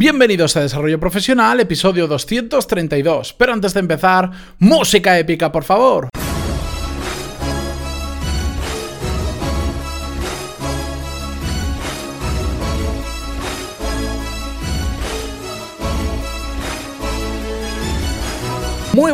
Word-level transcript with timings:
Bienvenidos 0.00 0.56
a 0.56 0.60
Desarrollo 0.60 1.00
Profesional, 1.00 1.58
episodio 1.58 2.06
232. 2.06 3.32
Pero 3.32 3.52
antes 3.52 3.74
de 3.74 3.80
empezar, 3.80 4.30
música 4.60 5.18
épica, 5.18 5.50
por 5.50 5.64
favor. 5.64 6.08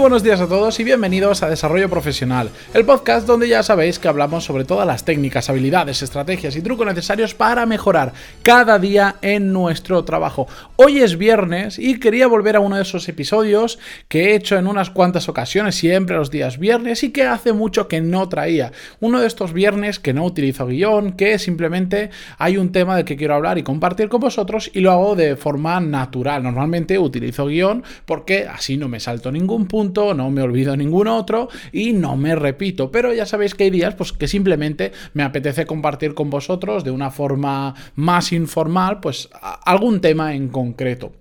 Buenos 0.04 0.22
días 0.22 0.42
a 0.42 0.46
todos 0.46 0.78
y 0.80 0.84
bienvenidos 0.84 1.42
a 1.42 1.48
Desarrollo 1.48 1.88
Profesional, 1.88 2.50
el 2.74 2.84
podcast 2.84 3.26
donde 3.26 3.48
ya 3.48 3.62
sabéis 3.62 3.98
que 3.98 4.06
hablamos 4.06 4.44
sobre 4.44 4.66
todas 4.66 4.86
las 4.86 5.06
técnicas, 5.06 5.48
habilidades, 5.48 6.02
estrategias 6.02 6.56
y 6.56 6.60
trucos 6.60 6.86
necesarios 6.86 7.34
para 7.34 7.64
mejorar 7.64 8.12
cada 8.42 8.78
día 8.78 9.16
en 9.22 9.50
nuestro 9.50 10.04
trabajo. 10.04 10.46
Hoy 10.76 10.98
es 10.98 11.16
viernes 11.16 11.78
y 11.78 11.98
quería 11.98 12.26
volver 12.26 12.56
a 12.56 12.60
uno 12.60 12.76
de 12.76 12.82
esos 12.82 13.08
episodios 13.08 13.78
que 14.08 14.24
he 14.24 14.34
hecho 14.34 14.58
en 14.58 14.66
unas 14.66 14.90
cuantas 14.90 15.30
ocasiones, 15.30 15.74
siempre 15.74 16.16
los 16.16 16.30
días 16.30 16.58
viernes, 16.58 17.02
y 17.02 17.10
que 17.10 17.22
hace 17.22 17.54
mucho 17.54 17.88
que 17.88 18.02
no 18.02 18.28
traía. 18.28 18.72
Uno 19.00 19.22
de 19.22 19.26
estos 19.26 19.54
viernes 19.54 20.00
que 20.00 20.12
no 20.12 20.26
utilizo 20.26 20.66
guion, 20.66 21.12
que 21.12 21.38
simplemente 21.38 22.10
hay 22.36 22.58
un 22.58 22.72
tema 22.72 22.96
del 22.96 23.06
que 23.06 23.16
quiero 23.16 23.36
hablar 23.36 23.56
y 23.56 23.62
compartir 23.62 24.10
con 24.10 24.20
vosotros 24.20 24.70
y 24.74 24.80
lo 24.80 24.92
hago 24.92 25.16
de 25.16 25.36
forma 25.36 25.80
natural. 25.80 26.42
Normalmente 26.42 26.98
utilizo 26.98 27.46
guion 27.46 27.82
porque 28.04 28.46
así 28.46 28.76
no 28.76 28.88
me 28.88 29.00
salto 29.00 29.32
ningún 29.32 29.66
punto, 29.66 29.93
no 29.94 30.30
me 30.30 30.42
olvido 30.42 30.76
ningún 30.76 31.08
otro 31.08 31.48
y 31.72 31.92
no 31.92 32.16
me 32.16 32.34
repito. 32.34 32.90
Pero 32.90 33.14
ya 33.14 33.26
sabéis 33.26 33.54
que 33.54 33.64
hay 33.64 33.70
días 33.70 33.94
pues, 33.94 34.12
que 34.12 34.28
simplemente 34.28 34.92
me 35.14 35.22
apetece 35.22 35.66
compartir 35.66 36.14
con 36.14 36.30
vosotros 36.30 36.84
de 36.84 36.90
una 36.90 37.10
forma 37.10 37.74
más 37.94 38.32
informal, 38.32 39.00
pues 39.00 39.28
algún 39.64 40.00
tema 40.00 40.34
en 40.34 40.48
concreto. 40.48 41.12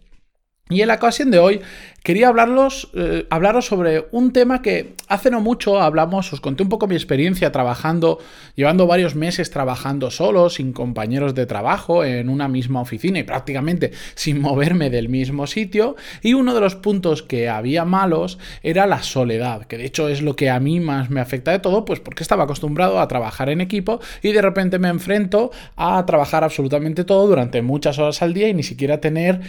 Y 0.74 0.82
en 0.82 0.88
la 0.88 0.96
ocasión 0.96 1.30
de 1.30 1.40
hoy 1.40 1.62
quería 2.02 2.28
hablarlos, 2.28 2.90
eh, 2.96 3.28
hablaros 3.30 3.68
sobre 3.68 4.08
un 4.12 4.34
tema 4.34 4.62
que 4.62 4.94
hace 5.08 5.32
no 5.32 5.40
mucho 5.40 5.80
hablamos, 5.80 6.34
os 6.34 6.42
conté 6.42 6.64
un 6.64 6.70
poco 6.70 6.88
mi 6.88 6.96
experiencia 6.96 7.52
trabajando, 7.52 8.20
llevando 8.56 8.88
varios 8.88 9.16
meses 9.16 9.52
trabajando 9.52 10.12
solo, 10.12 10.50
sin 10.50 10.74
compañeros 10.74 11.34
de 11.36 11.46
trabajo, 11.46 12.04
en 12.04 12.28
una 12.28 12.48
misma 12.48 12.82
oficina 12.82 13.20
y 13.20 13.24
prácticamente 13.24 13.92
sin 14.16 14.42
moverme 14.42 14.90
del 14.90 15.10
mismo 15.10 15.48
sitio. 15.48 15.96
Y 16.22 16.34
uno 16.34 16.54
de 16.54 16.62
los 16.62 16.76
puntos 16.76 17.24
que 17.24 17.48
había 17.50 17.86
malos 17.86 18.40
era 18.64 18.88
la 18.88 19.04
soledad, 19.04 19.66
que 19.66 19.78
de 19.78 19.86
hecho 19.86 20.10
es 20.10 20.22
lo 20.22 20.36
que 20.36 20.50
a 20.50 20.60
mí 20.60 20.80
más 20.80 21.10
me 21.10 21.22
afecta 21.22 21.52
de 21.52 21.60
todo, 21.60 21.86
pues 21.86 22.00
porque 22.00 22.24
estaba 22.24 22.44
acostumbrado 22.44 23.00
a 23.00 23.08
trabajar 23.08 23.50
en 23.50 23.62
equipo 23.62 24.02
y 24.22 24.32
de 24.32 24.42
repente 24.42 24.80
me 24.80 24.90
enfrento 24.90 25.52
a 25.76 26.04
trabajar 26.06 26.44
absolutamente 26.44 27.04
todo 27.04 27.28
durante 27.28 27.62
muchas 27.62 28.00
horas 28.00 28.22
al 28.22 28.34
día 28.34 28.50
y 28.50 28.54
ni 28.54 28.64
siquiera 28.64 29.00
tener 29.00 29.42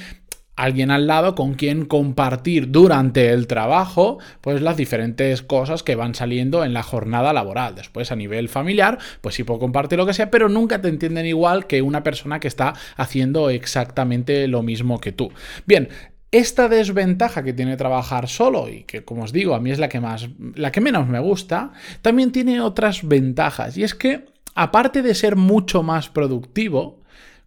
alguien 0.56 0.90
al 0.90 1.06
lado 1.06 1.34
con 1.34 1.54
quien 1.54 1.84
compartir 1.84 2.70
durante 2.70 3.30
el 3.30 3.46
trabajo 3.46 4.18
pues 4.40 4.62
las 4.62 4.76
diferentes 4.76 5.42
cosas 5.42 5.82
que 5.82 5.96
van 5.96 6.14
saliendo 6.14 6.64
en 6.64 6.74
la 6.74 6.82
jornada 6.82 7.32
laboral. 7.32 7.74
Después 7.74 8.12
a 8.12 8.16
nivel 8.16 8.48
familiar 8.48 8.98
pues 9.20 9.34
sí 9.34 9.44
puedo 9.44 9.60
compartir 9.60 9.98
lo 9.98 10.06
que 10.06 10.14
sea, 10.14 10.30
pero 10.30 10.48
nunca 10.48 10.80
te 10.80 10.88
entienden 10.88 11.26
igual 11.26 11.66
que 11.66 11.82
una 11.82 12.02
persona 12.02 12.40
que 12.40 12.48
está 12.48 12.74
haciendo 12.96 13.50
exactamente 13.50 14.46
lo 14.48 14.62
mismo 14.62 15.00
que 15.00 15.12
tú. 15.12 15.32
Bien, 15.66 15.88
esta 16.30 16.68
desventaja 16.68 17.44
que 17.44 17.52
tiene 17.52 17.76
trabajar 17.76 18.28
solo 18.28 18.68
y 18.68 18.82
que 18.82 19.04
como 19.04 19.22
os 19.22 19.32
digo 19.32 19.54
a 19.54 19.60
mí 19.60 19.70
es 19.70 19.78
la 19.78 19.88
que 19.88 20.00
más 20.00 20.28
la 20.54 20.72
que 20.72 20.80
menos 20.80 21.08
me 21.08 21.20
gusta, 21.20 21.72
también 22.02 22.32
tiene 22.32 22.60
otras 22.60 23.06
ventajas 23.06 23.76
y 23.76 23.84
es 23.84 23.94
que 23.94 24.26
aparte 24.54 25.02
de 25.02 25.14
ser 25.14 25.36
mucho 25.36 25.82
más 25.82 26.08
productivo, 26.08 27.03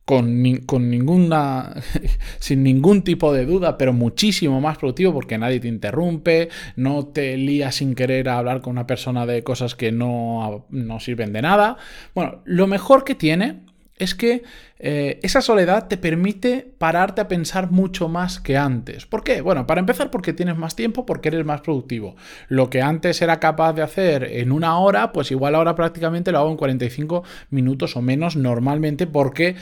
con, 0.08 0.42
ninguna, 0.42 1.74
sin 2.40 2.64
ningún 2.64 3.02
tipo 3.02 3.34
de 3.34 3.46
duda, 3.46 3.78
pero 3.78 3.92
muchísimo 3.92 4.62
más 4.62 4.78
productivo 4.78 5.12
porque 5.12 5.38
nadie 5.38 5.60
te 5.60 5.68
interrumpe, 5.68 6.48
no 6.78 7.08
te 7.08 7.36
lías 7.36 7.76
sin 7.76 7.94
querer 7.94 8.30
a 8.30 8.38
hablar 8.38 8.62
con 8.62 8.72
una 8.72 8.88
persona 8.88 9.26
de 9.26 9.44
cosas 9.44 9.76
que 9.76 9.92
no, 9.92 10.66
no 10.70 11.02
sirven 11.02 11.34
de 11.34 11.42
nada. 11.42 11.76
Bueno, 12.16 12.40
lo 12.46 12.68
mejor 12.68 13.04
que 13.04 13.16
tiene 13.16 13.64
es 13.98 14.14
que 14.14 14.44
eh, 14.80 15.20
esa 15.24 15.42
soledad 15.42 15.88
te 15.88 15.98
permite 15.98 16.72
pararte 16.78 17.22
a 17.22 17.28
pensar 17.28 17.72
mucho 17.72 18.08
más 18.08 18.40
que 18.40 18.56
antes. 18.56 19.08
¿Por 19.08 19.24
qué? 19.24 19.42
Bueno, 19.42 19.66
para 19.66 19.80
empezar 19.80 20.12
porque 20.12 20.34
tienes 20.34 20.56
más 20.56 20.76
tiempo, 20.76 21.06
porque 21.06 21.30
eres 21.30 21.46
más 21.46 21.62
productivo. 21.62 22.16
Lo 22.48 22.70
que 22.70 22.82
antes 22.82 23.22
era 23.22 23.40
capaz 23.40 23.74
de 23.74 23.82
hacer 23.82 24.24
en 24.24 24.52
una 24.52 24.78
hora, 24.78 25.12
pues 25.12 25.32
igual 25.32 25.56
ahora 25.56 25.74
prácticamente 25.74 26.32
lo 26.32 26.38
hago 26.40 26.52
en 26.52 26.58
45 26.58 27.24
minutos 27.50 27.96
o 27.98 28.02
menos 28.02 28.36
normalmente 28.36 29.08
porque 29.08 29.56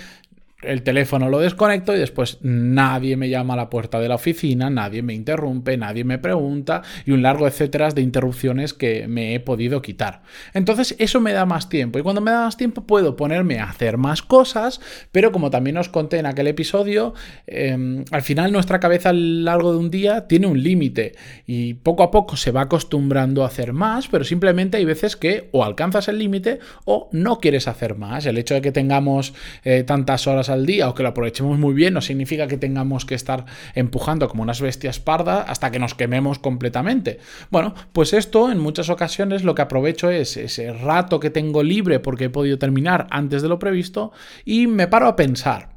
el 0.65 0.83
teléfono 0.83 1.29
lo 1.29 1.39
desconecto 1.39 1.95
y 1.95 1.99
después 1.99 2.39
nadie 2.41 3.17
me 3.17 3.29
llama 3.29 3.53
a 3.53 3.57
la 3.57 3.69
puerta 3.69 3.99
de 3.99 4.09
la 4.09 4.15
oficina, 4.15 4.69
nadie 4.69 5.01
me 5.01 5.13
interrumpe, 5.13 5.77
nadie 5.77 6.03
me 6.03 6.17
pregunta 6.17 6.81
y 7.05 7.11
un 7.11 7.21
largo 7.21 7.47
etcétera 7.47 7.89
de 7.89 8.01
interrupciones 8.01 8.73
que 8.73 9.07
me 9.07 9.35
he 9.35 9.39
podido 9.39 9.81
quitar. 9.81 10.23
Entonces 10.53 10.95
eso 10.99 11.21
me 11.21 11.33
da 11.33 11.45
más 11.45 11.69
tiempo 11.69 11.99
y 11.99 12.01
cuando 12.01 12.21
me 12.21 12.31
da 12.31 12.45
más 12.45 12.57
tiempo 12.57 12.85
puedo 12.85 13.15
ponerme 13.15 13.59
a 13.59 13.69
hacer 13.69 13.97
más 13.97 14.21
cosas, 14.21 14.81
pero 15.11 15.31
como 15.31 15.49
también 15.49 15.77
os 15.77 15.89
conté 15.89 16.17
en 16.17 16.25
aquel 16.25 16.47
episodio, 16.47 17.13
em, 17.47 18.03
al 18.11 18.21
final 18.21 18.51
nuestra 18.51 18.79
cabeza 18.79 19.09
a 19.09 19.13
lo 19.13 19.43
largo 19.43 19.71
de 19.71 19.79
un 19.79 19.91
día 19.91 20.27
tiene 20.27 20.47
un 20.47 20.61
límite 20.61 21.15
y 21.45 21.75
poco 21.75 22.03
a 22.03 22.11
poco 22.11 22.37
se 22.37 22.51
va 22.51 22.61
acostumbrando 22.61 23.43
a 23.43 23.47
hacer 23.47 23.73
más, 23.73 24.07
pero 24.07 24.23
simplemente 24.23 24.77
hay 24.77 24.85
veces 24.85 25.15
que 25.15 25.49
o 25.51 25.63
alcanzas 25.63 26.07
el 26.07 26.19
límite 26.19 26.59
o 26.85 27.09
no 27.11 27.39
quieres 27.39 27.67
hacer 27.67 27.95
más. 27.95 28.25
El 28.25 28.37
hecho 28.37 28.55
de 28.55 28.61
que 28.61 28.71
tengamos 28.71 29.33
eh, 29.63 29.83
tantas 29.83 30.27
horas 30.27 30.49
al 30.55 30.66
día 30.66 30.89
o 30.89 30.95
que 30.95 31.03
lo 31.03 31.09
aprovechemos 31.09 31.59
muy 31.59 31.73
bien 31.73 31.93
no 31.93 32.01
significa 32.01 32.47
que 32.47 32.57
tengamos 32.57 33.05
que 33.05 33.16
estar 33.16 33.45
empujando 33.75 34.27
como 34.27 34.43
unas 34.43 34.61
bestias 34.61 34.99
pardas 34.99 35.45
hasta 35.47 35.71
que 35.71 35.79
nos 35.79 35.93
quememos 35.93 36.39
completamente. 36.39 37.19
Bueno, 37.51 37.75
pues 37.93 38.13
esto 38.13 38.51
en 38.51 38.59
muchas 38.59 38.89
ocasiones 38.89 39.43
lo 39.43 39.53
que 39.55 39.61
aprovecho 39.61 40.09
es 40.09 40.38
ese 40.38 40.73
rato 40.73 41.19
que 41.19 41.29
tengo 41.29 41.63
libre 41.63 41.99
porque 41.99 42.25
he 42.25 42.29
podido 42.29 42.57
terminar 42.57 43.07
antes 43.11 43.41
de 43.41 43.49
lo 43.49 43.59
previsto 43.59 44.11
y 44.43 44.67
me 44.67 44.88
paro 44.88 45.07
a 45.07 45.16
pensar. 45.16 45.75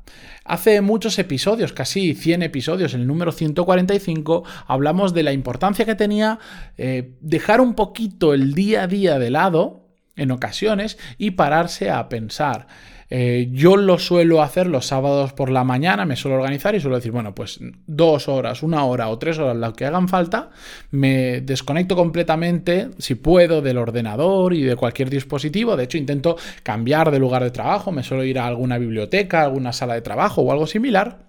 Hace 0.49 0.81
muchos 0.81 1.19
episodios, 1.19 1.75
casi 1.75 2.15
100 2.15 2.43
episodios, 2.43 2.95
en 2.95 3.03
el 3.03 3.07
número 3.07 3.33
145, 3.33 4.45
hablamos 4.67 5.13
de 5.13 5.23
la 5.23 5.35
importancia 5.35 5.85
que 5.85 5.95
tenía 5.95 6.39
eh, 6.79 7.13
dejar 7.21 7.61
un 7.61 7.75
poquito 7.75 8.33
el 8.33 8.55
día 8.55 8.85
a 8.85 8.87
día 8.87 9.19
de 9.19 9.29
lado 9.31 9.89
en 10.17 10.31
ocasiones 10.31 10.99
y 11.19 11.33
pararse 11.33 11.91
a 11.91 12.09
pensar. 12.09 12.67
Eh, 13.11 13.49
yo 13.53 13.77
lo 13.77 13.99
suelo 13.99 14.43
hacer 14.43 14.67
los 14.67 14.87
sábados 14.87 15.33
por 15.33 15.51
la 15.51 15.65
mañana, 15.65 16.05
me 16.05 16.17
suelo 16.17 16.37
organizar 16.37 16.75
y 16.75 16.81
suelo 16.81 16.97
decir, 16.97 17.13
bueno, 17.13 17.35
pues 17.35 17.59
dos 17.87 18.29
horas, 18.29 18.63
una 18.63 18.85
hora 18.85 19.09
o 19.09 19.19
tres 19.19 19.39
horas, 19.39 19.57
lo 19.57 19.73
que 19.73 19.87
hagan 19.87 20.09
falta, 20.09 20.51
me 20.91 21.41
desconecto 21.41 21.97
completamente, 21.97 22.91
si 22.99 23.15
puedo, 23.15 23.63
del 23.63 23.79
ordenador 23.79 24.53
y 24.53 24.63
de 24.63 24.77
cualquier 24.77 25.09
dispositivo. 25.09 25.77
De 25.77 25.85
hecho, 25.85 25.97
intento 25.97 26.37
cambiar 26.63 27.11
de 27.11 27.19
lugar 27.19 27.43
de 27.43 27.51
trabajo, 27.51 27.93
me 27.93 28.03
suelo 28.03 28.25
ir 28.25 28.39
a 28.39 28.47
alguna 28.47 28.79
biblioteca, 28.79 29.43
alguna 29.43 29.73
sala 29.73 29.95
de 29.95 30.03
trabajo 30.03 30.43
o 30.43 30.53
algo 30.53 30.67
similar 30.67 31.29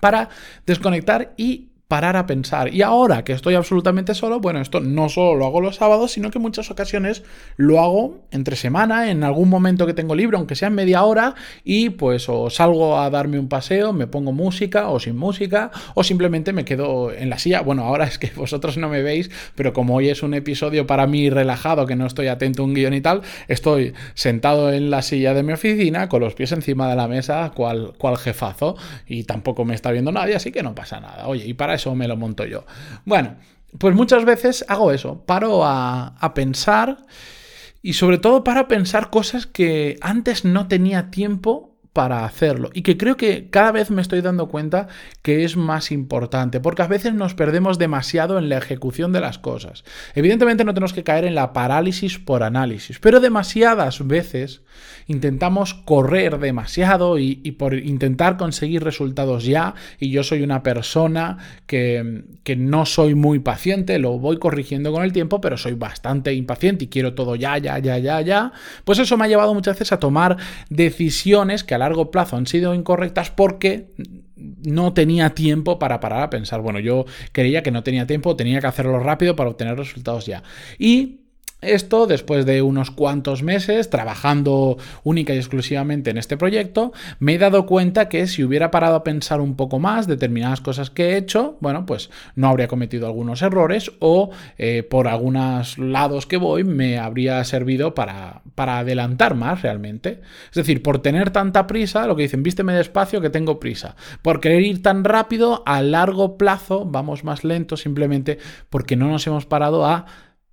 para 0.00 0.28
desconectar 0.66 1.34
y 1.36 1.72
parar 1.88 2.16
a 2.16 2.26
pensar. 2.26 2.72
Y 2.74 2.82
ahora 2.82 3.24
que 3.24 3.32
estoy 3.32 3.54
absolutamente 3.54 4.14
solo, 4.14 4.40
bueno, 4.40 4.60
esto 4.60 4.80
no 4.80 5.08
solo 5.08 5.36
lo 5.36 5.46
hago 5.46 5.62
los 5.62 5.76
sábados, 5.76 6.12
sino 6.12 6.30
que 6.30 6.36
en 6.36 6.42
muchas 6.42 6.70
ocasiones 6.70 7.22
lo 7.56 7.80
hago 7.80 8.20
entre 8.30 8.56
semana, 8.56 9.10
en 9.10 9.24
algún 9.24 9.48
momento 9.48 9.86
que 9.86 9.94
tengo 9.94 10.14
libre, 10.14 10.36
aunque 10.36 10.54
sea 10.54 10.68
en 10.68 10.74
media 10.74 11.02
hora, 11.02 11.34
y 11.64 11.88
pues 11.88 12.28
o 12.28 12.50
salgo 12.50 13.00
a 13.00 13.08
darme 13.08 13.38
un 13.38 13.48
paseo, 13.48 13.94
me 13.94 14.06
pongo 14.06 14.32
música 14.32 14.90
o 14.90 15.00
sin 15.00 15.16
música, 15.16 15.70
o 15.94 16.04
simplemente 16.04 16.52
me 16.52 16.66
quedo 16.66 17.10
en 17.10 17.30
la 17.30 17.38
silla. 17.38 17.62
Bueno, 17.62 17.84
ahora 17.84 18.04
es 18.04 18.18
que 18.18 18.30
vosotros 18.36 18.76
no 18.76 18.90
me 18.90 19.02
veis, 19.02 19.30
pero 19.54 19.72
como 19.72 19.96
hoy 19.96 20.10
es 20.10 20.22
un 20.22 20.34
episodio 20.34 20.86
para 20.86 21.06
mí 21.06 21.30
relajado, 21.30 21.86
que 21.86 21.96
no 21.96 22.06
estoy 22.06 22.26
atento 22.26 22.62
a 22.62 22.66
un 22.66 22.74
guion 22.74 22.92
y 22.92 23.00
tal, 23.00 23.22
estoy 23.48 23.94
sentado 24.12 24.74
en 24.74 24.90
la 24.90 25.00
silla 25.00 25.32
de 25.32 25.42
mi 25.42 25.54
oficina, 25.54 26.10
con 26.10 26.20
los 26.20 26.34
pies 26.34 26.52
encima 26.52 26.90
de 26.90 26.96
la 26.96 27.08
mesa, 27.08 27.50
cual, 27.54 27.94
cual 27.96 28.18
jefazo, 28.18 28.76
y 29.06 29.24
tampoco 29.24 29.64
me 29.64 29.74
está 29.74 29.90
viendo 29.90 30.12
nadie, 30.12 30.34
así 30.34 30.52
que 30.52 30.62
no 30.62 30.74
pasa 30.74 31.00
nada. 31.00 31.26
Oye, 31.28 31.46
y 31.46 31.54
para 31.54 31.77
eso 31.78 31.94
me 31.94 32.06
lo 32.06 32.16
monto 32.16 32.44
yo. 32.44 32.66
Bueno, 33.04 33.36
pues 33.78 33.94
muchas 33.94 34.24
veces 34.24 34.64
hago 34.68 34.92
eso, 34.92 35.24
paro 35.24 35.64
a, 35.64 36.16
a 36.18 36.34
pensar 36.34 36.98
y 37.82 37.94
sobre 37.94 38.18
todo 38.18 38.44
para 38.44 38.68
pensar 38.68 39.10
cosas 39.10 39.46
que 39.46 39.96
antes 40.00 40.44
no 40.44 40.68
tenía 40.68 41.10
tiempo 41.10 41.77
para 41.98 42.24
hacerlo 42.24 42.70
y 42.74 42.82
que 42.82 42.96
creo 42.96 43.16
que 43.16 43.50
cada 43.50 43.72
vez 43.72 43.90
me 43.90 44.00
estoy 44.00 44.20
dando 44.20 44.46
cuenta 44.46 44.86
que 45.20 45.42
es 45.42 45.56
más 45.56 45.90
importante, 45.90 46.60
porque 46.60 46.82
a 46.82 46.86
veces 46.86 47.12
nos 47.12 47.34
perdemos 47.34 47.76
demasiado 47.76 48.38
en 48.38 48.48
la 48.48 48.56
ejecución 48.56 49.10
de 49.10 49.20
las 49.20 49.40
cosas. 49.40 49.82
Evidentemente 50.14 50.64
no 50.64 50.74
tenemos 50.74 50.92
que 50.92 51.02
caer 51.02 51.24
en 51.24 51.34
la 51.34 51.52
parálisis 51.52 52.20
por 52.20 52.44
análisis, 52.44 53.00
pero 53.00 53.18
demasiadas 53.18 54.06
veces 54.06 54.62
intentamos 55.08 55.74
correr 55.74 56.38
demasiado 56.38 57.18
y, 57.18 57.34
por 57.58 57.74
intentar 57.74 58.36
conseguir 58.36 58.84
resultados 58.84 59.44
ya, 59.44 59.74
y 59.98 60.10
yo 60.10 60.22
soy 60.22 60.42
una 60.42 60.62
persona 60.62 61.38
que, 61.66 62.24
que 62.44 62.54
no 62.54 62.86
soy 62.86 63.14
muy 63.14 63.40
paciente, 63.40 63.98
lo 63.98 64.18
voy 64.18 64.38
corrigiendo 64.38 64.92
con 64.92 65.02
el 65.02 65.12
tiempo, 65.12 65.40
pero 65.40 65.56
soy 65.56 65.72
bastante 65.72 66.34
impaciente 66.34 66.84
y 66.84 66.88
quiero 66.88 67.14
todo 67.14 67.34
ya, 67.34 67.58
ya, 67.58 67.78
ya, 67.78 67.98
ya, 67.98 68.20
ya, 68.20 68.52
pues 68.84 68.98
eso 68.98 69.16
me 69.16 69.24
ha 69.24 69.28
llevado 69.28 69.54
muchas 69.54 69.76
veces 69.76 69.92
a 69.92 69.98
tomar 69.98 70.36
decisiones 70.68 71.64
que 71.64 71.74
a 71.74 71.78
largo 71.88 72.10
plazo 72.10 72.36
han 72.36 72.46
sido 72.46 72.74
incorrectas 72.74 73.30
porque 73.30 73.88
no 74.36 74.92
tenía 74.92 75.30
tiempo 75.30 75.78
para 75.78 76.00
parar 76.00 76.22
a 76.22 76.30
pensar. 76.30 76.60
Bueno, 76.60 76.78
yo 76.78 77.06
creía 77.32 77.62
que 77.62 77.70
no 77.70 77.82
tenía 77.82 78.06
tiempo, 78.06 78.36
tenía 78.36 78.60
que 78.60 78.66
hacerlo 78.66 78.98
rápido 79.00 79.34
para 79.36 79.50
obtener 79.50 79.76
resultados 79.76 80.26
ya. 80.26 80.42
Y 80.78 81.20
esto, 81.60 82.06
después 82.06 82.46
de 82.46 82.62
unos 82.62 82.92
cuantos 82.92 83.42
meses 83.42 83.90
trabajando 83.90 84.76
única 85.02 85.34
y 85.34 85.38
exclusivamente 85.38 86.10
en 86.10 86.18
este 86.18 86.36
proyecto, 86.36 86.92
me 87.18 87.34
he 87.34 87.38
dado 87.38 87.66
cuenta 87.66 88.08
que 88.08 88.28
si 88.28 88.44
hubiera 88.44 88.70
parado 88.70 88.94
a 88.94 89.02
pensar 89.02 89.40
un 89.40 89.56
poco 89.56 89.80
más 89.80 90.06
determinadas 90.06 90.60
cosas 90.60 90.90
que 90.90 91.10
he 91.10 91.16
hecho, 91.16 91.56
bueno, 91.60 91.84
pues 91.84 92.10
no 92.36 92.48
habría 92.48 92.68
cometido 92.68 93.08
algunos 93.08 93.42
errores 93.42 93.90
o 93.98 94.30
eh, 94.56 94.84
por 94.84 95.08
algunos 95.08 95.78
lados 95.78 96.26
que 96.26 96.36
voy 96.36 96.62
me 96.62 96.98
habría 96.98 97.42
servido 97.42 97.92
para, 97.92 98.42
para 98.54 98.78
adelantar 98.78 99.34
más 99.34 99.62
realmente. 99.62 100.20
Es 100.50 100.54
decir, 100.54 100.80
por 100.80 101.00
tener 101.02 101.30
tanta 101.30 101.66
prisa, 101.66 102.06
lo 102.06 102.14
que 102.14 102.22
dicen, 102.22 102.44
vísteme 102.44 102.72
despacio 102.72 103.20
que 103.20 103.30
tengo 103.30 103.58
prisa. 103.58 103.96
Por 104.22 104.40
querer 104.40 104.62
ir 104.62 104.80
tan 104.80 105.02
rápido, 105.02 105.64
a 105.66 105.82
largo 105.82 106.38
plazo 106.38 106.84
vamos 106.84 107.24
más 107.24 107.42
lento 107.42 107.76
simplemente 107.76 108.38
porque 108.70 108.94
no 108.94 109.08
nos 109.08 109.26
hemos 109.26 109.44
parado 109.44 109.84
a 109.84 110.06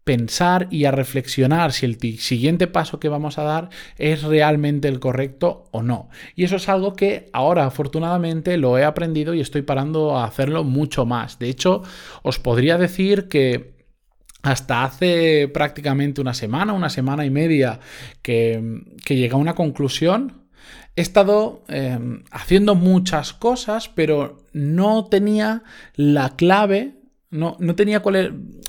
pensar 0.05 0.67
y 0.69 0.85
a 0.85 0.91
reflexionar 0.91 1.73
si 1.73 1.85
el 1.85 1.97
siguiente 2.19 2.67
paso 2.67 2.99
que 2.99 3.09
vamos 3.09 3.37
a 3.37 3.43
dar 3.43 3.69
es 3.97 4.23
realmente 4.23 4.87
el 4.87 4.99
correcto 4.99 5.67
o 5.71 5.81
no. 5.81 6.09
Y 6.35 6.45
eso 6.45 6.55
es 6.55 6.69
algo 6.69 6.93
que 6.93 7.29
ahora 7.33 7.65
afortunadamente 7.65 8.55
lo 8.57 8.77
he 8.77 8.85
aprendido 8.85 9.33
y 9.33 9.41
estoy 9.41 9.63
parando 9.63 10.15
a 10.15 10.25
hacerlo 10.25 10.63
mucho 10.63 11.05
más. 11.05 11.39
De 11.39 11.49
hecho, 11.49 11.81
os 12.21 12.39
podría 12.39 12.77
decir 12.77 13.27
que 13.27 13.73
hasta 14.43 14.83
hace 14.83 15.47
prácticamente 15.47 16.21
una 16.21 16.35
semana, 16.35 16.73
una 16.73 16.91
semana 16.91 17.25
y 17.25 17.31
media 17.31 17.79
que, 18.21 18.83
que 19.03 19.15
llegué 19.15 19.33
a 19.33 19.37
una 19.37 19.55
conclusión, 19.55 20.45
he 20.95 21.01
estado 21.01 21.63
em, 21.67 22.23
haciendo 22.29 22.75
muchas 22.75 23.33
cosas, 23.33 23.89
pero 23.89 24.37
no 24.53 25.05
tenía 25.05 25.63
la 25.95 26.35
clave 26.35 26.93
no, 27.35 27.75
tenía 27.75 28.01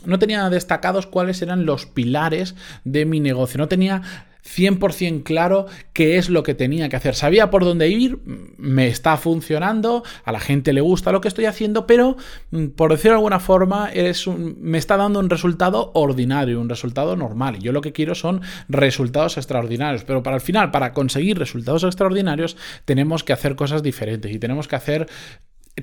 no 0.04 0.18
tenía 0.18 0.50
destacados 0.50 1.06
cuáles 1.06 1.42
eran 1.42 1.66
los 1.66 1.86
pilares 1.86 2.54
de 2.84 3.04
mi 3.04 3.20
negocio. 3.20 3.58
No 3.58 3.68
tenía 3.68 4.02
100% 4.46 5.22
claro 5.24 5.66
qué 5.92 6.18
es 6.18 6.28
lo 6.30 6.42
que 6.42 6.54
tenía 6.54 6.88
que 6.88 6.96
hacer. 6.96 7.14
Sabía 7.14 7.50
por 7.50 7.64
dónde 7.64 7.88
ir, 7.88 8.18
me 8.56 8.86
está 8.86 9.16
funcionando, 9.16 10.04
a 10.24 10.32
la 10.32 10.40
gente 10.40 10.72
le 10.72 10.80
gusta 10.80 11.12
lo 11.12 11.20
que 11.20 11.28
estoy 11.28 11.46
haciendo, 11.46 11.86
pero 11.86 12.16
mm, 12.50 12.68
por 12.68 12.92
decirlo 12.92 13.12
de 13.12 13.18
alguna 13.18 13.40
forma, 13.40 13.90
me 14.58 14.78
está 14.78 14.96
dando 14.96 15.18
un 15.18 15.30
resultado 15.30 15.90
ordinario, 15.94 16.60
un 16.60 16.68
resultado 16.68 17.16
normal. 17.16 17.58
Yo 17.58 17.72
lo 17.72 17.80
que 17.80 17.92
quiero 17.92 18.14
son 18.14 18.40
resultados 18.68 19.36
extraordinarios. 19.36 20.04
Pero 20.04 20.22
para 20.22 20.36
el 20.36 20.42
final, 20.42 20.70
para 20.70 20.92
conseguir 20.92 21.38
resultados 21.38 21.84
extraordinarios, 21.84 22.56
tenemos 22.84 23.24
que 23.24 23.32
hacer 23.32 23.56
cosas 23.56 23.82
diferentes 23.82 24.32
y 24.32 24.38
tenemos 24.38 24.68
que 24.68 24.76
hacer 24.76 25.08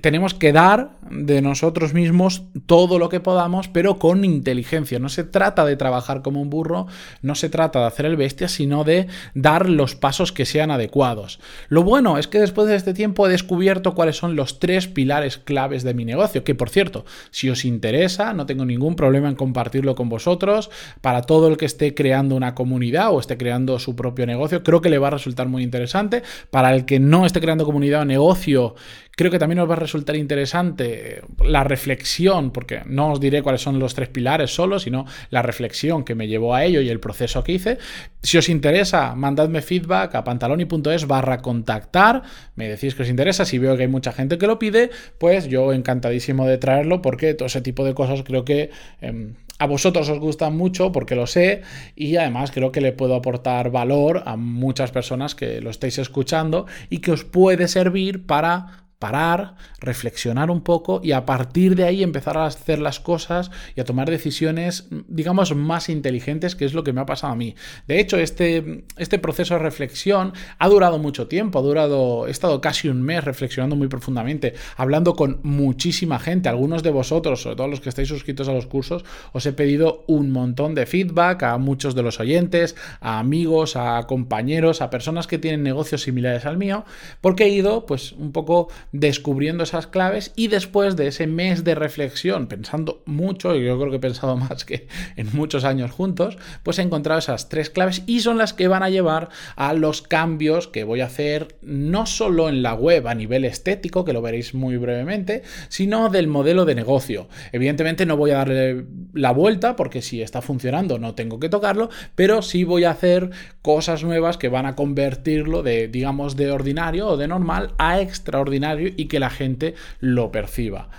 tenemos 0.01 0.33
que 0.33 0.51
dar 0.53 0.91
de 1.11 1.41
nosotros 1.41 1.93
mismos 1.93 2.43
todo 2.65 2.97
lo 2.97 3.09
que 3.09 3.19
podamos, 3.19 3.67
pero 3.67 3.99
con 3.99 4.25
inteligencia. 4.25 4.97
No 4.97 5.07
se 5.07 5.23
trata 5.23 5.65
de 5.65 5.75
trabajar 5.75 6.23
como 6.23 6.41
un 6.41 6.49
burro, 6.49 6.87
no 7.21 7.35
se 7.35 7.49
trata 7.49 7.79
de 7.79 7.85
hacer 7.85 8.07
el 8.07 8.17
bestia, 8.17 8.47
sino 8.47 8.83
de 8.83 9.07
dar 9.35 9.69
los 9.69 9.95
pasos 9.95 10.31
que 10.31 10.45
sean 10.45 10.71
adecuados. 10.71 11.39
Lo 11.69 11.83
bueno 11.83 12.17
es 12.17 12.27
que 12.27 12.39
después 12.39 12.67
de 12.67 12.75
este 12.75 12.95
tiempo 12.95 13.27
he 13.27 13.31
descubierto 13.31 13.93
cuáles 13.93 14.17
son 14.17 14.35
los 14.35 14.59
tres 14.59 14.87
pilares 14.87 15.37
claves 15.37 15.83
de 15.83 15.93
mi 15.93 16.05
negocio, 16.05 16.43
que 16.43 16.55
por 16.55 16.69
cierto, 16.69 17.05
si 17.29 17.51
os 17.51 17.63
interesa, 17.63 18.33
no 18.33 18.47
tengo 18.47 18.65
ningún 18.65 18.95
problema 18.95 19.29
en 19.29 19.35
compartirlo 19.35 19.93
con 19.93 20.09
vosotros. 20.09 20.71
Para 21.01 21.21
todo 21.21 21.47
el 21.47 21.57
que 21.57 21.65
esté 21.65 21.93
creando 21.93 22.35
una 22.35 22.55
comunidad 22.55 23.11
o 23.11 23.19
esté 23.19 23.37
creando 23.37 23.77
su 23.77 23.95
propio 23.95 24.25
negocio, 24.25 24.63
creo 24.63 24.81
que 24.81 24.89
le 24.89 24.97
va 24.97 25.07
a 25.09 25.11
resultar 25.11 25.47
muy 25.47 25.61
interesante. 25.61 26.23
Para 26.49 26.73
el 26.73 26.85
que 26.85 26.99
no 26.99 27.27
esté 27.27 27.39
creando 27.39 27.65
comunidad 27.65 28.01
o 28.01 28.05
negocio, 28.05 28.75
Creo 29.15 29.29
que 29.29 29.37
también 29.37 29.59
os 29.59 29.69
va 29.69 29.75
a 29.75 29.79
resultar 29.83 30.15
interesante 30.15 31.21
la 31.39 31.63
reflexión, 31.63 32.51
porque 32.51 32.81
no 32.85 33.11
os 33.11 33.19
diré 33.19 33.41
cuáles 33.41 33.61
son 33.61 33.79
los 33.79 33.93
tres 33.93 34.09
pilares 34.09 34.53
solo, 34.53 34.79
sino 34.79 35.05
la 35.29 35.41
reflexión 35.41 36.03
que 36.03 36.15
me 36.15 36.27
llevó 36.27 36.55
a 36.55 36.63
ello 36.63 36.81
y 36.81 36.89
el 36.89 36.99
proceso 36.99 37.43
que 37.43 37.53
hice. 37.53 37.77
Si 38.21 38.37
os 38.37 38.49
interesa, 38.49 39.15
mandadme 39.15 39.61
feedback 39.61 40.15
a 40.15 40.23
pantaloni.es 40.23 41.07
barra 41.07 41.41
contactar, 41.41 42.23
me 42.55 42.67
decís 42.67 42.95
que 42.95 43.03
os 43.03 43.09
interesa, 43.09 43.45
si 43.45 43.57
veo 43.57 43.75
que 43.77 43.83
hay 43.83 43.89
mucha 43.89 44.11
gente 44.11 44.37
que 44.37 44.47
lo 44.47 44.59
pide, 44.59 44.89
pues 45.17 45.47
yo 45.47 45.73
encantadísimo 45.73 46.47
de 46.47 46.57
traerlo 46.57 47.01
porque 47.01 47.33
todo 47.33 47.45
ese 47.47 47.61
tipo 47.61 47.85
de 47.85 47.93
cosas 47.93 48.23
creo 48.23 48.45
que... 48.45 48.71
Em, 49.01 49.35
a 49.59 49.65
vosotros 49.65 50.09
os 50.09 50.19
gustan 50.19 50.57
mucho 50.57 50.91
porque 50.91 51.15
lo 51.15 51.27
sé 51.27 51.61
y 51.95 52.17
además 52.17 52.51
creo 52.51 52.71
que 52.71 52.81
le 52.81 52.91
puedo 52.91 53.15
aportar 53.15 53.71
valor 53.71 54.23
a 54.25 54.35
muchas 54.35 54.91
personas 54.91 55.35
que 55.35 55.61
lo 55.61 55.69
estáis 55.69 55.99
escuchando 55.99 56.65
y 56.89 56.99
que 56.99 57.11
os 57.11 57.23
puede 57.23 57.67
servir 57.67 58.25
para 58.25 58.82
parar, 59.03 59.55
reflexionar 59.81 60.49
un 60.49 60.61
poco 60.61 61.01
y 61.03 61.11
a 61.11 61.25
partir 61.25 61.75
de 61.75 61.83
ahí 61.83 62.03
empezar 62.03 62.37
a 62.37 62.45
hacer 62.45 62.79
las 62.79 63.01
cosas 63.01 63.51
y 63.75 63.81
a 63.81 63.83
tomar 63.83 64.09
decisiones, 64.09 64.87
digamos, 65.09 65.53
más 65.53 65.89
inteligentes, 65.89 66.55
que 66.55 66.63
es 66.63 66.73
lo 66.73 66.85
que 66.85 66.93
me 66.93 67.01
ha 67.01 67.05
pasado 67.05 67.33
a 67.33 67.35
mí. 67.35 67.53
De 67.85 67.99
hecho, 67.99 68.17
este, 68.17 68.85
este 68.95 69.19
proceso 69.19 69.55
de 69.55 69.59
reflexión 69.59 70.31
ha 70.57 70.69
durado 70.69 70.99
mucho 70.99 71.27
tiempo, 71.27 71.59
ha 71.59 71.61
durado, 71.63 72.27
he 72.27 72.31
estado 72.31 72.61
casi 72.61 72.87
un 72.87 73.01
mes 73.01 73.25
reflexionando 73.25 73.75
muy 73.75 73.89
profundamente, 73.89 74.53
hablando 74.77 75.15
con 75.15 75.41
muchísima 75.43 76.17
gente, 76.17 76.47
algunos 76.47 76.81
de 76.81 76.91
vosotros, 76.91 77.41
sobre 77.41 77.57
todo 77.57 77.67
los 77.67 77.81
que 77.81 77.89
estáis 77.89 78.07
suscritos 78.07 78.47
a 78.47 78.53
los 78.53 78.67
cursos, 78.67 79.03
os 79.33 79.45
he 79.45 79.51
pedido 79.51 80.05
un 80.07 80.31
montón 80.31 80.75
de 80.75 80.85
feedback 80.85 81.43
a 81.43 81.57
muchos 81.57 81.93
de 81.93 82.03
los 82.03 82.21
oyentes, 82.21 82.77
a 83.01 83.19
amigos, 83.19 83.75
a 83.75 84.07
compañeros, 84.07 84.81
a 84.81 84.89
personas 84.89 85.27
que 85.27 85.39
tienen 85.39 85.61
negocios 85.61 86.03
similares 86.03 86.45
al 86.45 86.57
mío, 86.57 86.85
porque 87.19 87.43
he 87.43 87.49
ido 87.49 87.85
pues 87.85 88.13
un 88.13 88.31
poco 88.31 88.69
descubriendo 88.93 89.63
esas 89.63 89.87
claves 89.87 90.31
y 90.35 90.47
después 90.47 90.95
de 90.95 91.07
ese 91.07 91.25
mes 91.25 91.63
de 91.63 91.73
reflexión, 91.73 92.47
pensando 92.47 93.01
mucho, 93.05 93.55
y 93.55 93.65
yo 93.65 93.77
creo 93.77 93.89
que 93.89 93.97
he 93.97 93.99
pensado 93.99 94.37
más 94.37 94.63
que 94.63 94.87
en 95.17 95.27
muchos 95.33 95.65
años 95.65 95.91
juntos, 95.91 96.37
pues 96.61 96.79
he 96.79 96.83
encontrado 96.83 97.19
esas 97.19 97.49
tres 97.49 97.69
claves 97.69 98.03
y 98.05 98.21
son 98.21 98.37
las 98.37 98.53
que 98.53 98.67
van 98.67 98.83
a 98.83 98.89
llevar 98.89 99.29
a 99.55 99.73
los 99.73 100.03
cambios 100.03 100.67
que 100.67 100.83
voy 100.83 101.01
a 101.01 101.07
hacer 101.07 101.55
no 101.63 102.05
solo 102.05 102.49
en 102.49 102.61
la 102.61 102.75
web 102.75 103.07
a 103.07 103.15
nivel 103.15 103.45
estético, 103.45 104.05
que 104.05 104.13
lo 104.13 104.21
veréis 104.21 104.53
muy 104.53 104.77
brevemente, 104.77 105.41
sino 105.69 106.09
del 106.09 106.27
modelo 106.27 106.65
de 106.65 106.75
negocio. 106.75 107.27
Evidentemente 107.51 108.05
no 108.05 108.15
voy 108.15 108.31
a 108.31 108.37
darle 108.37 108.85
la 109.13 109.31
vuelta 109.31 109.75
porque 109.75 110.03
si 110.03 110.21
está 110.21 110.41
funcionando 110.41 110.99
no 110.99 111.15
tengo 111.15 111.39
que 111.39 111.49
tocarlo, 111.49 111.89
pero 112.13 112.43
sí 112.43 112.63
voy 112.63 112.83
a 112.83 112.91
hacer 112.91 113.31
cosas 113.63 114.03
nuevas 114.03 114.37
que 114.37 114.49
van 114.49 114.67
a 114.67 114.75
convertirlo 114.75 115.63
de, 115.63 115.87
digamos, 115.87 116.35
de 116.35 116.51
ordinario 116.51 117.07
o 117.07 117.17
de 117.17 117.27
normal 117.27 117.73
a 117.79 117.99
extraordinario 117.99 118.82
y 118.95 119.05
que 119.05 119.19
la 119.19 119.29
gente 119.29 119.75
lo 119.99 120.31
perciba. 120.31 120.89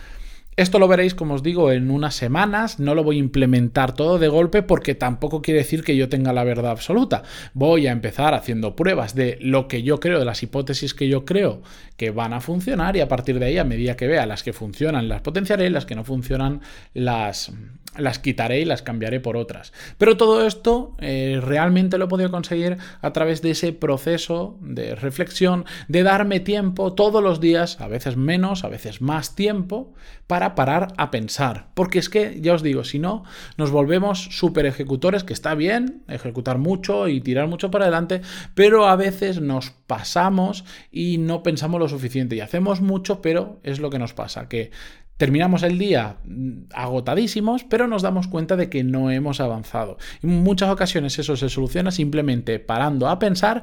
Esto 0.56 0.78
lo 0.78 0.86
veréis, 0.86 1.16
como 1.16 1.35
os 1.35 1.42
digo, 1.42 1.73
en 1.73 1.90
unas 1.90 2.14
semanas. 2.14 2.78
No 2.78 2.94
lo 2.94 3.02
voy 3.02 3.16
a 3.16 3.20
implementar 3.20 3.92
todo 3.92 4.20
de 4.20 4.28
golpe 4.28 4.62
porque 4.62 4.94
tampoco 4.94 5.42
quiere 5.42 5.59
decir 5.59 5.82
que 5.82 5.97
yo 5.97 6.09
tenga 6.09 6.32
la 6.32 6.44
verdad 6.44 6.70
absoluta. 6.70 7.25
Voy 7.54 7.88
a 7.88 7.92
empezar 7.92 8.35
haciendo 8.35 8.76
pruebas 8.76 9.16
de 9.16 9.37
lo 9.40 9.66
que 9.66 9.82
yo 9.82 9.99
creo, 9.99 10.20
de 10.20 10.25
las 10.25 10.44
hipótesis 10.44 10.94
que 10.94 11.09
yo 11.09 11.25
creo 11.25 11.62
que 11.97 12.11
van 12.11 12.32
a 12.32 12.40
funcionar 12.40 12.97
y 12.97 13.00
a 13.00 13.09
partir 13.09 13.40
de 13.40 13.47
ahí, 13.47 13.59
a 13.59 13.64
medida 13.64 13.97
que 13.97 14.06
vea 14.06 14.26
las 14.26 14.44
que 14.44 14.52
funcionan, 14.52 15.09
las 15.09 15.23
potenciaré, 15.23 15.70
las 15.70 15.87
que 15.87 15.97
no 15.97 16.04
funcionan, 16.04 16.61
las, 16.92 17.52
las 17.96 18.18
quitaré 18.18 18.60
y 18.60 18.64
las 18.64 18.82
cambiaré 18.82 19.20
por 19.20 19.36
otras. 19.36 19.72
Pero 19.98 20.16
todo 20.16 20.46
esto 20.46 20.94
eh, 20.98 21.40
realmente 21.42 21.98
lo 21.98 22.06
he 22.06 22.08
podido 22.08 22.30
conseguir 22.30 22.78
a 23.00 23.12
través 23.12 23.42
de 23.42 23.50
ese 23.50 23.72
proceso 23.72 24.56
de 24.60 24.94
reflexión, 24.94 25.64
de 25.88 26.02
darme 26.02 26.40
tiempo 26.40 26.94
todos 26.94 27.22
los 27.22 27.40
días, 27.40 27.80
a 27.80 27.88
veces 27.88 28.16
menos, 28.16 28.64
a 28.64 28.68
veces 28.68 29.00
más 29.00 29.34
tiempo, 29.34 29.92
para 30.26 30.54
parar 30.54 30.88
a 30.96 31.10
pensar. 31.10 31.68
Porque 31.74 31.98
es 31.98 32.08
que, 32.08 32.40
ya 32.40 32.54
os 32.54 32.62
digo, 32.62 32.84
si 32.84 32.98
no, 32.98 33.24
nos 33.56 33.70
volvemos 33.70 34.24
super 34.36 34.66
ejecutores, 34.66 35.24
que 35.24 35.32
está 35.32 35.54
bien 35.54 36.02
ejecutar 36.08 36.58
mucho 36.58 37.08
y 37.08 37.20
tirar 37.20 37.46
mucho 37.46 37.70
para 37.70 37.84
adelante, 37.84 38.22
pero 38.54 38.86
a 38.86 38.96
veces 38.96 39.40
nos 39.40 39.70
pasamos 39.86 40.64
y 40.90 41.18
no 41.18 41.42
pensamos 41.42 41.80
lo 41.80 41.88
suficiente 41.88 42.36
y 42.36 42.40
hacemos 42.40 42.80
mucho, 42.80 43.20
pero 43.20 43.60
es 43.62 43.80
lo 43.80 43.90
que 43.90 43.98
nos 43.98 44.14
pasa, 44.14 44.48
que 44.48 44.70
Terminamos 45.16 45.62
el 45.62 45.78
día 45.78 46.16
mm, 46.25 46.64
agotadísimos, 46.75 47.64
pero 47.64 47.87
nos 47.87 48.02
damos 48.02 48.28
cuenta 48.28 48.56
de 48.56 48.68
que 48.68 48.85
no 48.85 49.11
hemos 49.11 49.40
avanzado. 49.40 49.97
En 50.23 50.42
muchas 50.42 50.71
ocasiones 50.71 51.18
eso 51.18 51.37
se 51.37 51.49
soluciona 51.49 51.90
simplemente 51.90 52.59
parando 52.59 53.09
a 53.09 53.18
pensar 53.18 53.62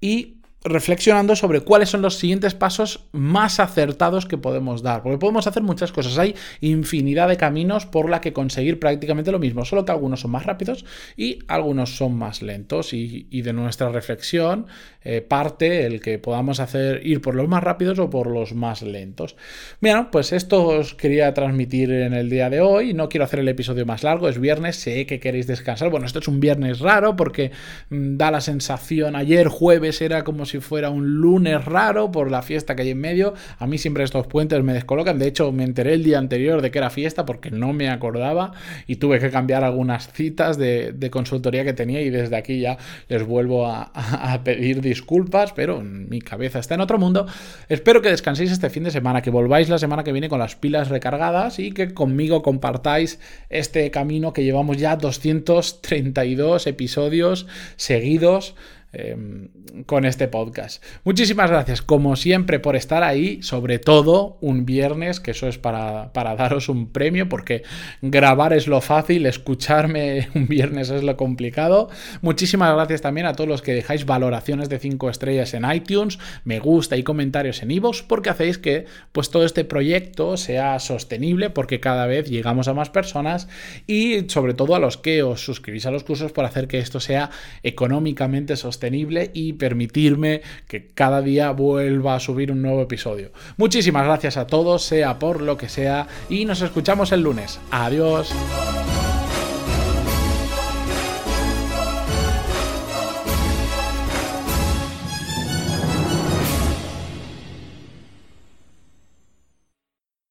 y 0.00 0.35
reflexionando 0.66 1.36
sobre 1.36 1.60
cuáles 1.60 1.88
son 1.88 2.02
los 2.02 2.16
siguientes 2.16 2.54
pasos 2.54 3.06
más 3.12 3.60
acertados 3.60 4.26
que 4.26 4.36
podemos 4.36 4.82
dar. 4.82 5.02
Porque 5.02 5.18
podemos 5.18 5.46
hacer 5.46 5.62
muchas 5.62 5.92
cosas. 5.92 6.18
Hay 6.18 6.34
infinidad 6.60 7.28
de 7.28 7.36
caminos 7.36 7.86
por 7.86 8.10
la 8.10 8.20
que 8.20 8.32
conseguir 8.32 8.78
prácticamente 8.80 9.32
lo 9.32 9.38
mismo, 9.38 9.64
solo 9.64 9.84
que 9.84 9.92
algunos 9.92 10.20
son 10.20 10.32
más 10.32 10.44
rápidos 10.44 10.84
y 11.16 11.40
algunos 11.48 11.96
son 11.96 12.16
más 12.16 12.42
lentos. 12.42 12.92
Y, 12.92 13.26
de 13.46 13.52
nuestra 13.52 13.90
reflexión 13.90 14.66
eh, 15.04 15.20
parte 15.20 15.86
el 15.86 16.00
que 16.00 16.18
podamos 16.18 16.58
hacer 16.58 17.06
ir 17.06 17.20
por 17.20 17.36
los 17.36 17.46
más 17.46 17.62
rápidos 17.62 17.98
o 18.00 18.10
por 18.10 18.26
los 18.26 18.54
más 18.54 18.82
lentos. 18.82 19.36
Bueno, 19.80 20.08
pues 20.10 20.32
esto 20.32 20.66
os 20.66 20.94
quería 20.94 21.32
transmitir 21.32 21.92
en 21.92 22.12
el 22.12 22.28
día 22.28 22.50
de 22.50 22.60
hoy. 22.60 22.92
No 22.92 23.08
quiero 23.08 23.24
hacer 23.24 23.40
el 23.40 23.48
episodio 23.48 23.86
más 23.86 24.02
largo, 24.02 24.28
es 24.28 24.40
viernes, 24.40 24.76
sé 24.76 25.06
que 25.06 25.20
queréis 25.20 25.46
descansar. 25.46 25.90
Bueno, 25.90 26.06
esto 26.06 26.18
es 26.18 26.26
un 26.26 26.40
viernes 26.40 26.80
raro 26.80 27.14
porque 27.14 27.52
mm, 27.90 28.16
da 28.16 28.32
la 28.32 28.40
sensación, 28.40 29.14
ayer 29.14 29.46
jueves 29.46 30.00
era 30.00 30.24
como 30.24 30.44
si 30.44 30.55
si 30.56 30.60
fuera 30.60 30.88
un 30.88 31.16
lunes 31.20 31.64
raro 31.64 32.10
por 32.10 32.30
la 32.30 32.40
fiesta 32.40 32.74
que 32.74 32.82
hay 32.82 32.90
en 32.90 33.00
medio. 33.00 33.34
A 33.58 33.66
mí 33.66 33.76
siempre 33.76 34.04
estos 34.04 34.26
puentes 34.26 34.62
me 34.62 34.72
descolocan. 34.72 35.18
De 35.18 35.26
hecho, 35.26 35.52
me 35.52 35.64
enteré 35.64 35.92
el 35.92 36.02
día 36.02 36.18
anterior 36.18 36.62
de 36.62 36.70
que 36.70 36.78
era 36.78 36.88
fiesta 36.88 37.26
porque 37.26 37.50
no 37.50 37.72
me 37.72 37.90
acordaba 37.90 38.52
y 38.86 38.96
tuve 38.96 39.18
que 39.18 39.30
cambiar 39.30 39.64
algunas 39.64 40.10
citas 40.12 40.56
de, 40.56 41.10
consultoría 41.10 41.64
que 41.64 41.72
tenía 41.72 42.00
y 42.00 42.10
desde 42.10 42.36
aquí 42.36 42.60
ya 42.60 42.78
les 43.08 43.24
vuelvo 43.24 43.66
a, 43.66 43.82
a 43.94 44.42
pedir 44.44 44.80
disculpas, 44.80 45.52
pero 45.52 45.80
mi 45.80 46.20
cabeza 46.20 46.58
está 46.58 46.74
en 46.74 46.80
otro 46.80 46.98
mundo. 46.98 47.26
Espero 47.68 48.02
que 48.02 48.08
descanséis 48.08 48.50
este 48.50 48.70
fin 48.70 48.84
de 48.84 48.90
semana, 48.90 49.22
que 49.22 49.30
volváis 49.30 49.68
la 49.68 49.78
semana 49.78 50.04
que 50.04 50.12
viene 50.12 50.28
con 50.28 50.38
las 50.38 50.56
pilas 50.56 50.88
recargadas 50.88 51.58
y 51.58 51.72
que 51.72 51.94
conmigo 51.94 52.42
compartáis 52.42 53.20
este 53.50 53.90
camino 53.90 54.32
que 54.32 54.42
llevamos 54.42 54.78
ya 54.78 54.96
232 54.96 56.66
episodios 56.66 57.46
seguidos 57.76 58.56
Em, 58.98 59.48
con 59.84 60.06
este 60.06 60.26
podcast. 60.26 60.82
Muchísimas 61.04 61.50
gracias, 61.50 61.82
como 61.82 62.16
siempre, 62.16 62.58
por 62.60 62.76
estar 62.76 63.02
ahí, 63.02 63.42
sobre 63.42 63.78
todo 63.78 64.38
un 64.40 64.64
viernes, 64.64 65.20
que 65.20 65.32
eso 65.32 65.48
es 65.48 65.58
para, 65.58 66.14
para 66.14 66.34
daros 66.34 66.70
un 66.70 66.90
premio, 66.90 67.28
porque 67.28 67.62
grabar 68.00 68.54
es 68.54 68.68
lo 68.68 68.80
fácil, 68.80 69.26
escucharme 69.26 70.30
un 70.34 70.48
viernes 70.48 70.88
es 70.88 71.02
lo 71.02 71.14
complicado. 71.18 71.90
Muchísimas 72.22 72.74
gracias 72.74 73.02
también 73.02 73.26
a 73.26 73.34
todos 73.34 73.48
los 73.48 73.60
que 73.60 73.74
dejáis 73.74 74.06
valoraciones 74.06 74.70
de 74.70 74.78
5 74.78 75.10
estrellas 75.10 75.52
en 75.52 75.70
iTunes, 75.70 76.18
me 76.44 76.58
gusta 76.58 76.96
y 76.96 77.02
comentarios 77.02 77.62
en 77.62 77.72
iVoox, 77.72 78.02
porque 78.02 78.30
hacéis 78.30 78.56
que 78.56 78.86
pues, 79.12 79.28
todo 79.28 79.44
este 79.44 79.66
proyecto 79.66 80.38
sea 80.38 80.78
sostenible, 80.78 81.50
porque 81.50 81.80
cada 81.80 82.06
vez 82.06 82.30
llegamos 82.30 82.66
a 82.66 82.72
más 82.72 82.88
personas 82.88 83.46
y 83.86 84.30
sobre 84.30 84.54
todo 84.54 84.74
a 84.74 84.78
los 84.78 84.96
que 84.96 85.22
os 85.22 85.44
suscribís 85.44 85.84
a 85.84 85.90
los 85.90 86.04
cursos 86.04 86.32
por 86.32 86.46
hacer 86.46 86.66
que 86.66 86.78
esto 86.78 86.98
sea 86.98 87.28
económicamente 87.62 88.56
y 88.94 89.52
permitirme 89.54 90.42
que 90.68 90.88
cada 90.88 91.22
día 91.22 91.50
vuelva 91.50 92.14
a 92.14 92.20
subir 92.20 92.52
un 92.52 92.62
nuevo 92.62 92.82
episodio. 92.82 93.32
Muchísimas 93.56 94.04
gracias 94.04 94.36
a 94.36 94.46
todos, 94.46 94.82
sea 94.82 95.18
por 95.18 95.42
lo 95.42 95.56
que 95.56 95.68
sea, 95.68 96.06
y 96.28 96.44
nos 96.44 96.62
escuchamos 96.62 97.12
el 97.12 97.22
lunes. 97.22 97.58
Adiós. 97.70 98.32